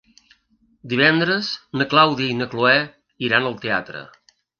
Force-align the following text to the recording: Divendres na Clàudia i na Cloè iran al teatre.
Divendres 0.93 1.49
na 1.81 1.87
Clàudia 1.91 2.29
i 2.29 2.37
na 2.39 2.47
Cloè 2.55 2.73
iran 3.29 3.47
al 3.51 3.59
teatre. 3.67 4.03